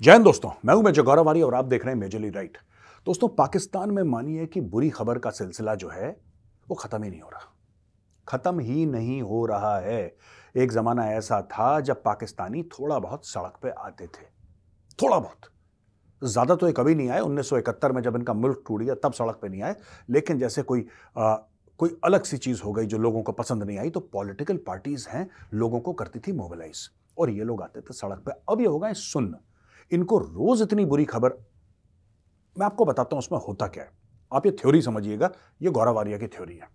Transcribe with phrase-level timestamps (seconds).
[0.00, 2.56] जय हिंद दोस्तों मैं हूँ मेजर गौरवारी और आप देख रहे हैं मेजरली राइट।
[3.06, 6.08] दोस्तों पाकिस्तान में मानिए कि बुरी खबर का सिलसिला जो है
[6.68, 7.52] वो खत्म ही नहीं हो रहा।
[8.28, 10.16] खत्म ही नहीं हो रहा है।
[10.54, 14.24] एक जमाना ऐसा था जब पाकिस्तानी थोड़ा बहुत सड़क पे आते थे।
[14.98, 15.50] थोड़ा बहुत।
[16.22, 19.38] ज़्यादा तो ये कभी नहीं आए 1971 में जब इनका मुल्क टूट गया तब सड़क
[19.42, 19.76] पे नहीं आए।
[20.10, 20.86] लेकिन जैसे कोई
[21.16, 21.34] आ,
[21.80, 25.08] कोई अलग सी चीज़ हो गई जो लोगों को पसंद नहीं आई तो पॉलिटिकल पार्टीज़
[25.08, 26.88] हैं लोगों को करती थी मोबिलाइज।
[27.18, 29.36] और ये लोग आते थे सड़क पे। अब ये हो गए सुन्न।
[29.90, 31.32] इनको रोज इतनी बुरी खबर।
[32.56, 33.90] मैं आपको बताता हूँ उसमें होता क्या है।
[34.32, 35.30] आप ये थ्योरी समझिएगा,
[35.62, 36.68] ये गौरवारिया की थ्योरी है।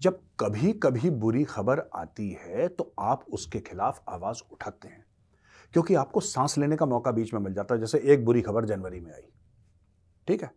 [0.00, 5.04] जब कभी कभी बुरी खबर आती है तो आप उसके खिलाफ आवाज़ उठाते हैं,
[5.74, 8.64] क्योंकि आपको सांस लेने का मौका बीच में मिल जाता है, जैसे एक बुरी खबर
[8.64, 9.28] जनवरी में आई।
[10.28, 10.50] ठीक है?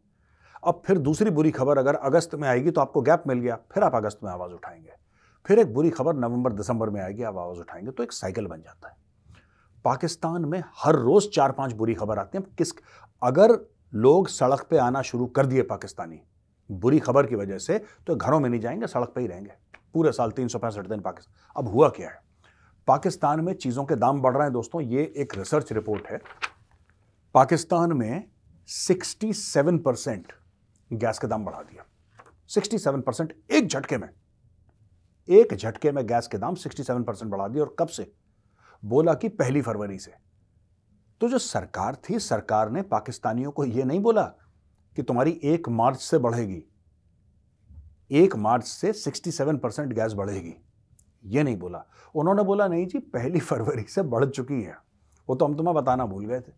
[0.64, 3.84] अब फिर दूसरी बुरी खबर अगर अगस्त में आएगी तो आपको गैप मिल गया, फिर
[3.84, 4.94] आप अगस्त में आवाज़ उठाएँगे।
[5.46, 8.62] फिर एक बुरी खबर नवंबर, दिसंबर में आएगी, आप आवाज़ उठाएँगे तो एक साइकिल बन
[8.62, 8.96] जाता है।
[9.86, 12.72] पाकिस्तान में हर रोज चार पाँच बुरी खबर आती है। किस,
[13.22, 13.58] अगर
[13.94, 16.22] लोग सड़क पे आना शुरू कर दिए पाकिस्तानी,
[16.70, 19.52] बुरी खबर की वजह से तो घरों में नहीं जाएँगे, सड़क पे ही रहेंगे।
[19.94, 22.22] पूरे साल तीन सौ पैंसठ दिन पाकिस्तान अब हुआ क्या है?
[22.88, 26.22] पाकिस्तान में चीज़ों के दाम बढ़ रहे हैं दोस्तों, ये एक रिसर्च रिपोर्ट है।
[27.36, 28.28] पाकिस्तान में
[28.68, 30.34] 67 परसेंट
[30.92, 31.86] गैस के दाम बढ़ा दिया।
[32.50, 34.10] 67 परसेंट एक झटके में,
[35.30, 38.12] एक झटके में गैस के दाम 67 परसेंट बढ़ा दिए और कब से?
[38.86, 40.14] बोला कि पहली फरवरी से।
[41.22, 44.24] तो जो सरकार थी, सरकार ने पाकिस्तानियों को यह नहीं बोला
[44.96, 46.64] कि तुम्हारी एक मार्च से बढ़ेगी।
[48.12, 50.54] एक मार्च से 67 परसेंट गैस बढ़ेगी।
[51.26, 54.78] ये नहीं बोला। उन्होंने बोला, नहीं जी, पहली फरवरी से बढ़ चुकी है।
[55.30, 56.52] वो तो हम तुम्हें बताना भूल गए थे।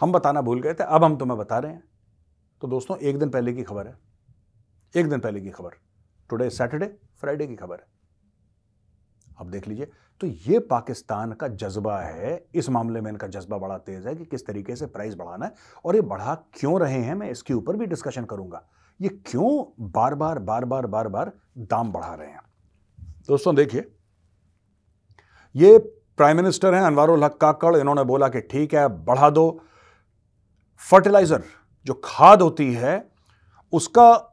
[0.00, 1.84] हम बताना भूल गए थे, अब हम तुम्हें बता रहे हैं।
[2.60, 3.98] तो दोस्तों, एक दिन पहले की खबर है।
[4.96, 5.70] एक दिन पहले की खबर।
[6.30, 7.93] टुडे सैटरडे फ्राइडे की खबर है।
[9.38, 9.88] अब देख लीजिए।
[10.20, 14.24] तो ये पाकिस्तान का जज्बा है। इस मामले में इनका जज्बा बड़ा तेज है कि
[14.24, 15.54] किस तरीके से प्राइस बढ़ाना है
[15.84, 18.62] और ये बढ़ा क्यों रहे हैं मैं इसके ऊपर भी डिस्कशन करूँगा।
[19.00, 22.40] ये क्यों बार बार बार बार बार बार दाम बढ़ा रहे हैं?
[23.28, 23.90] दोस्तों, देखिए,
[25.54, 25.78] ये
[26.18, 29.60] प्राइम मिनिस्टर हैं अनवारुल हक काकड़ इन्होंने बोला कि ठीक है, बढ़ा दो।
[30.80, 31.42] फर्टिलाइज़र
[31.86, 33.10] जो खाद होती है,
[33.72, 34.30] उसका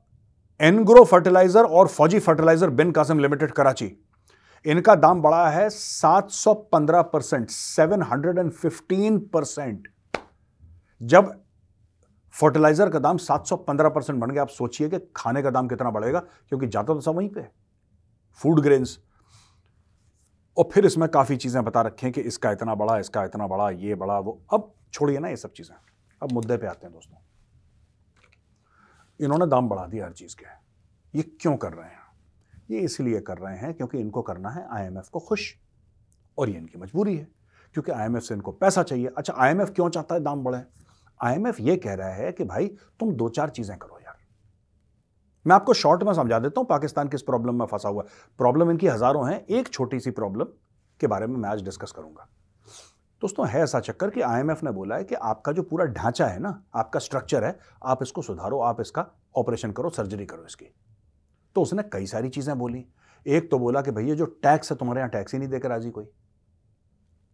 [0.59, 3.85] एनग्रो फर्टिलाइज़र और फौजी फर्टिलाइज़र बिन कासिम लिमिटेड कराची।
[4.65, 8.01] इनका दाम बढ़ा है 715 परसेंट, सेवन
[9.33, 9.87] परसेंट।
[11.01, 11.31] जब
[12.33, 16.19] फर्टिलाइज़र का दाम 715 परसेंट बढ़ गया, आप सोचिए कि खाने का दाम कितना बढ़ेगा,
[16.19, 17.47] क्योंकि जाता तो सब वहीं पे
[18.39, 18.99] फ़ूड ग्रेन्स
[20.57, 23.95] और फिर इसमें काफ़ी चीज़ें बता रखें कि इसका इतना बड़ा इसका इतना बड़ा ये
[23.95, 25.75] बड़ा वो। अब छोड़िए ना ये सब चीज़ें।
[26.21, 27.17] अब मुद्दे पे आते हैं दोस्तों।
[29.19, 30.45] इन्होंने दाम बढ़ा दिया हर चीज़ के।
[31.13, 32.00] ये क्यों कर रहे हैं?
[32.71, 35.53] ये इसलिए कर रहे हैं क्योंकि इनको करना है आईएमएफ को खुश
[36.37, 37.27] और ये इनकी मजबूरी है,
[37.75, 40.61] क्योंकि आईएमएफ से इनको पैसा चाहिए। अच्छा आईएमएफ क्यों चाहता है दाम बढ़े?
[41.19, 42.67] आईएमएफ ये कह रहा है कि भाई,
[42.99, 44.15] तुम दो चार चीज़ें करो यार।
[45.45, 48.03] मैं आपको शॉर्ट में समझा देता हूँ, पाकिस्तान किस प्रॉब्लम में फंसा हुआ
[48.39, 50.45] प्रॉब्लम इनकी हज़ारों हैं, एक छोटी सी प्रॉब्लम
[50.99, 52.27] के बारे में मैं आज डिस्कस करूँगा।
[53.21, 56.39] दोस्तों, है ऐसा चक्कर कि आईएमएफ ने बोला है कि आपका जो पूरा ढांचा है
[56.39, 59.05] ना, आपका स्ट्रक्चर है, आप इसको सुधारो, आप इसका
[59.35, 60.73] ऑपरेशन करो सर्जरी करो इसकी।
[61.55, 62.85] तो उसने कई सारी चीज़ें बोली।
[63.25, 65.89] एक तो बोला कि भैया जो टैक्स है, तुम्हारे यहाँ टैक्स ही नहीं देकर राज़ी
[65.89, 66.05] कोई।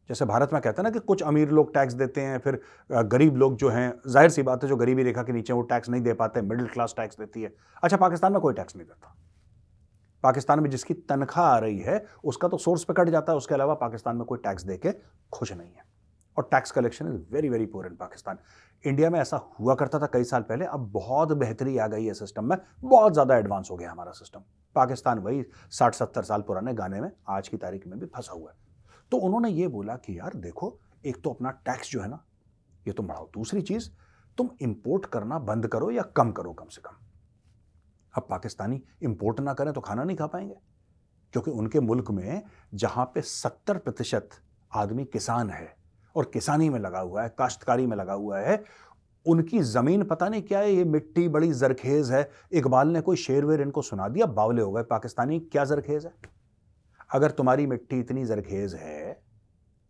[0.10, 2.60] जैसे भारत में कहते हैं ना कि कुछ अमीर लोग टैक्स देते हैं, फिर
[2.92, 5.90] गरीब लोग जो हैं, ज़ाहिर सी बात है, जो गरीबी रेखा के नीचे वो टैक्स
[5.90, 9.16] नहीं दे पाते, मिडिल क्लास टैक्स देती है। अच्छा पाकिस्तान में कोई टैक्स नहीं देता।
[10.24, 13.54] पाकिस्तान में जिसकी तनख्वाह आ रही है, उसका तो सोर्स पे कट जाता है, उसके
[13.54, 14.92] अलावा पाकिस्तान में कोई टैक्स दे के
[15.34, 15.84] खुश नहीं है।
[16.38, 18.38] और tax collection is very very poor in Pakistan
[18.84, 22.14] India में ऐसा हुआ करता था कई साल पहले, अब बहुत बेहतरी आ गई है
[22.14, 24.44] सिस्टम में, बहुत ज़्यादा एडवांस हो गया हमारा सिस्टम
[24.76, 28.52] पाकिस्तान वही साठ सत्तर साल पुराने गाने में आज की तारीख में भी फंसा हुआ
[28.52, 28.58] है।
[29.12, 32.24] तो उन्होंने ये बोला कि यार देखो, एक तो अपना टैक्स जो है ना,
[32.86, 33.90] ये तुम बढ़ाओ। दूसरी चीज़,
[34.38, 36.96] तुम इंपोर्ट करना बंद करो या कम करो कम से कम।
[38.14, 40.56] अब पाकिस्तानी इंपोर्ट ना करें तो खाना नहीं खा पाएँगे।
[41.34, 42.42] क्योंकि उनके मुल्क में
[42.74, 44.30] जहाँ पे सत्तर प्रतिशत
[44.72, 45.76] आदमी किसान है
[46.16, 48.64] और किसानी में लगा हुआ है, काश्तकारी में लगा हुआ है।
[49.26, 53.46] उनकी ज़मीन, पता नहीं क्या है, ये मिट्टी बड़ी जरखेज़ है। इकबाल ने कोई शेर
[53.46, 54.26] वेर इनको सुना दिया?
[54.26, 56.14] बावले हो गए पाकिस्तानी, क्या जरखेज़ है?
[57.14, 59.22] अगर तुम्हारी मिट्टी इतनी जरखेज़ है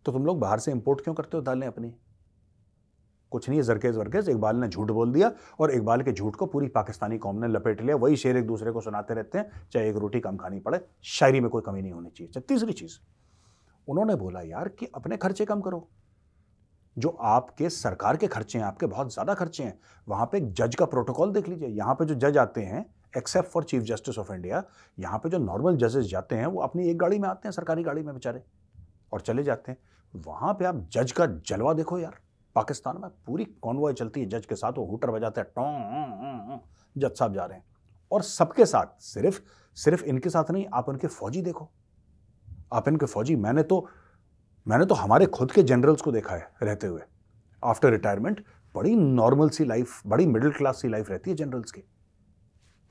[0.06, 1.94] तो तुम लोग बाहर से इंपोर्ट क्यों करते हो दालें अपनी?
[3.31, 6.46] कुछ नहीं है जरखेज वरखेज, इकबाल ने झूठ बोल दिया और इकबाल के झूठ को
[6.46, 9.90] पूरी पाकिस्तानी कौम ने लपेट लिया। वही शेर एक दूसरे को सुनाते रहते हैं, चाहे
[9.90, 12.98] एक रोटी कम खानी पड़े, शायरी में कोई कमी नहीं होनी चाहिए। तीसरी चीज़,
[13.88, 15.88] उन्होंने बोला यार कि अपने खर्चे कम करो।
[16.98, 20.86] जो आपके सरकार के खर्चे हैं, आपके बहुत ज़्यादा खर्चे हैं, वहाँ पे जज का
[20.86, 22.86] प्रोटोकॉल देख लीजिए। यहाँ पे जो जज आते हैं
[23.18, 24.64] except for chief justice of India
[24.98, 27.84] यहाँ पे जो नॉर्मल जजेस जाते हैं, वो अपनी एक गाड़ी में आते हैं, सरकारी
[27.84, 28.44] गाड़ी में बेचारे,
[29.14, 29.78] और चले जाते हैं।
[30.14, 32.20] वहाँ पर आप जज का जलवा देखो यार,
[32.56, 36.60] पाकिस्तान में पूरी कॉन्वॉय चलती है, जज के साथ वो हुटर बजाते हैं, टों
[36.96, 37.66] जज साहब जा रहे हैं।
[38.12, 39.40] और सबके साथ, सिर्फ़
[39.78, 41.70] सिर्फ़ इनके साथ नहीं, आप उनके फौजी देखो।
[42.74, 43.88] आप इनके फौजी, मैंने तो
[44.68, 47.02] मैंने तो हमारे खुद के जनरल्स को देखा है रहते हुए।
[47.64, 48.44] आफ्टर रिटायरमेंट
[48.75, 51.81] बड़ी नॉर्मल सी लाइफ बड़ी मिडिल क्लास सी लाइफ रहती है जनरल्स की।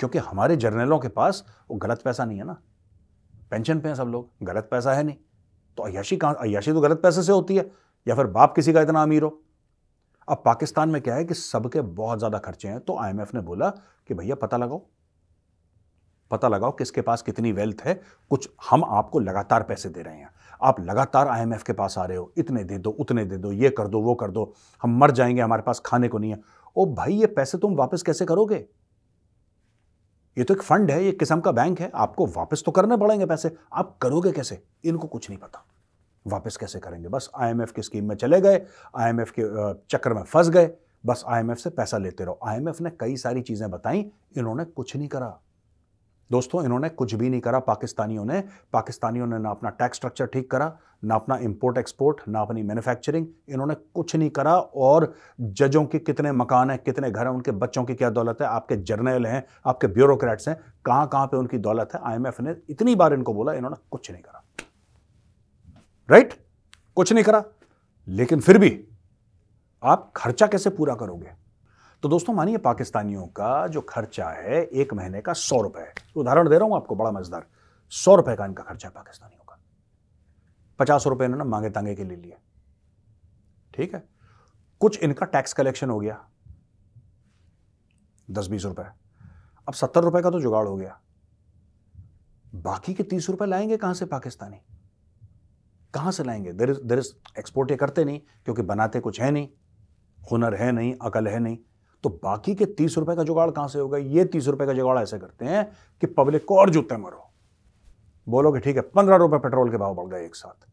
[0.00, 2.56] क्योंकि हमारे जर्नलों के पास वो गलत पैसा नहीं है ना।
[3.50, 5.16] पेंशन पे हैं सब लोग, गलत पैसा है नहीं।
[5.78, 7.70] तो अयाशी कहाँ अयाशी तो गलत पैसे से होती है,
[8.06, 9.42] या फिर बाप किसी का इतना अमीर हो?
[10.28, 13.68] अब पाकिस्तान में क्या है कि सबके बहुत ज़्यादा खर्चे हैं तो आईएमएफ ने बोला
[14.08, 14.86] कि भैया पता लगाओ।
[16.30, 17.94] पता लगाओ किसके पास कितनी वेल्थ है,
[18.30, 20.30] कुछ हम आपको लगातार पैसे दे रहे हैं।
[20.62, 23.70] आप लगातार आईएमएफ के पास आ रहे हो, इतने दे दो, उतने दे दो, ये
[23.70, 26.40] कर दो, वो कर दो, हम मर जाएँगे, हमारे पास खाने को नहीं है।
[26.76, 28.66] ओ भाई, ये पैसे तुम वापस कैसे करोगे?
[30.38, 33.26] ये तो एक फंड है, ये किस्म का बैंक है, आपको वापस तो करने पड़ेंगे
[33.26, 34.62] पैसे, आप करोगे कैसे?
[34.84, 35.66] इनको कुछ नहीं पता।
[36.26, 37.08] वापस कैसे करेंगे?
[37.08, 38.66] बस आईएमएफ की स्कीम में चले गए
[38.96, 39.42] आईएमएफ के
[39.86, 40.70] चक्कर में फंस गए,
[41.06, 45.08] बस आईएमएफ से पैसा लेते रहो। आईएमएफ ने कई सारी चीज़ें बताई, इन्होंने कुछ नहीं
[45.08, 45.40] करा।
[46.32, 50.50] दोस्तों, इन्होंने कुछ भी नहीं करा पाकिस्तानियों ने। पाकिस्तानियों ने ना अपना टैक्स स्ट्रक्चर ठीक
[50.50, 55.98] करा, ना अपना इंपोर्ट एक्सपोर्ट ना अपनी मैन्युफैक्चरिंग इन्होंने कुछ नहीं करा और जजों के
[55.98, 58.46] कितने मकान हैं, कितने घर हैं, उनके बच्चों की क्या दौलत है?
[58.46, 62.00] आपके जर्नल हैं, आपके ब्यूरोक्रेट्स हैं, कहाँ कहाँ पे उनकी दौलत है?
[62.04, 64.44] आईएमएफ ने इतनी बार इनको बोला, इन्होंने कुछ नहीं करा।
[66.10, 66.42] Right right?
[66.96, 67.44] कुछ नहीं करा।
[68.08, 68.88] लेकिन फिर भी
[69.82, 71.45] आप खर्चा कैसे पूरा करोगे?
[72.02, 76.58] तो दोस्तों, मानिए पाकिस्तानियों का जो खर्चा है, एक महीने का सौ रुपए। उदाहरण दे
[76.58, 77.46] रहा हूँ आपको, बड़ा मज़ेदार।
[77.90, 79.58] सौ रुपए का इनका खर्चा है पाकिस्तानियों का।
[80.78, 82.36] पचास रुपए इन्होंने मांगे तांगे के लिए लिए।
[83.74, 84.08] ठीक है?
[84.80, 86.28] कुछ इनका टैक्स कलेक्शन हो गया।
[88.30, 88.84] दस बीस रुपए।
[89.68, 91.00] अब सत्तर रुपए का तो जुगाड़ हो गया।
[92.54, 94.56] बाकी के तीस रुपए लाएँगे कहाँ से पाकिस्तानी?
[95.94, 96.52] कहाँ से लाएँगे?
[96.52, 99.48] There is there is, export ये करते नहीं, क्योंकि बनाते कुछ है नहीं।
[100.32, 101.58] हुनर है नहीं, अकल है नहीं।
[102.06, 103.98] तो बाकी के तीस रुपए का जुगाड़ कहाँ से होगा?
[103.98, 105.64] ये तीस रुपए का जुगाड़ ऐसे करते हैं
[106.02, 107.30] कि पब्लिक को और जूते मरो।
[108.26, 110.66] बोलोगे, ठीक है, पंद्रह रुपए पेट्रोल के भाव बढ़ गए एक साथ।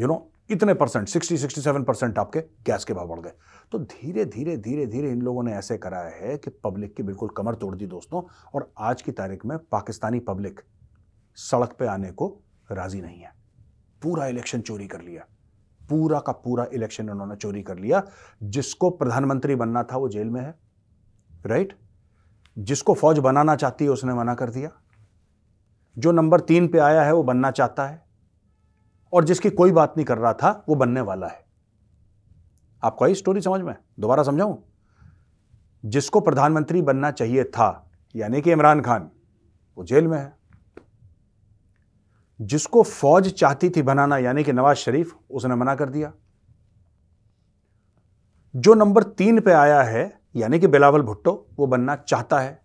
[0.00, 3.32] यू नो इतने percent, sixty sixty seven percent आपके गैस के भाव बढ़ गए।
[3.72, 7.28] तो धीरे धीरे धीरे धीरे इन लोगों ने ऐसे कराया है कि पब्लिक की बिल्कुल
[7.28, 8.22] कमर तोड़ दी दोस्तों,
[8.54, 10.60] और आज की तारीख में पाकिस्तानी पब्लिक
[11.38, 12.28] सड़क पे आने को
[12.72, 13.32] राज़ी नहीं है।
[14.02, 15.26] पूरा इलेक्शन चोरी कर लिया।
[15.90, 18.02] पूरा का पूरा इलेक्शन उन्होंने चोरी कर लिया।
[18.42, 20.54] जिसको प्रधानमंत्री बनना था वो जेल में है
[21.46, 21.78] राइट
[22.58, 24.70] जिसको फौज बनाना चाहती है उसने मना कर दिया।
[25.98, 28.06] जो नंबर तीन पे आया है वो बनना चाहता है।
[29.12, 31.44] और जिसकी कोई बात नहीं कर रहा था वो बनने वाला है।
[32.84, 33.74] आपको आई स्टोरी समझ में?
[34.00, 34.56] दोबारा समझाऊं?
[35.84, 39.10] जिसको प्रधानमंत्री बनना चाहिए था, यानी कि इमरान खान,
[39.78, 40.43] वो जेल में है।
[42.40, 46.12] जिसको फौज चाहती थी बनाना, यानी कि नवाज़ शरीफ, उसने मना कर दिया।
[48.56, 52.62] जो नंबर तीन पे आया है, यानी कि बिलावल भुट्टो, वो बनना चाहता है।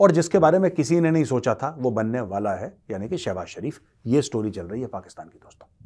[0.00, 3.18] और जिसके बारे में किसी ने नहीं सोचा था, वो बनने वाला है, यानी कि
[3.18, 5.83] शहबाज शरीफ। ये स्टोरी चल रही है पाकिस्तान की, दोस्तों।